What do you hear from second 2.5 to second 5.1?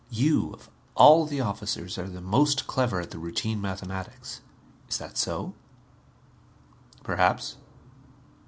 clever at the routine mathematics. Is